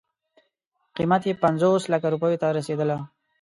قیمت 0.95 1.23
یې 1.27 1.39
پنځوس 1.43 1.83
لکو 1.91 2.07
روپیو 2.13 2.41
ته 2.41 2.47
رسېدله. 2.57 2.97